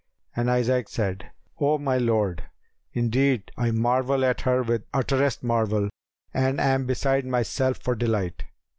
[0.35, 1.29] and Isaac said,
[1.59, 2.45] "O my lord,
[2.91, 5.89] indeed I marvel at her with utterest marvel
[6.33, 8.45] and am beside myself for delight."